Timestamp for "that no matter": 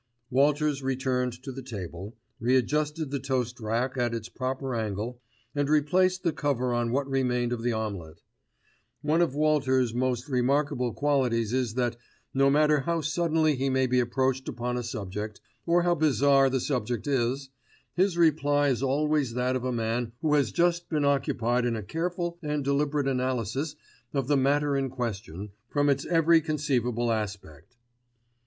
11.75-12.79